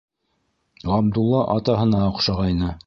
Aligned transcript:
Ғабдулла 0.93 1.43
атаһына 1.59 2.05
оҡшағайны. 2.11 2.77